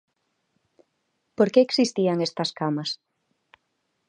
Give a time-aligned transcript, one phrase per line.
[1.37, 2.89] ¿Por que existían estas camas?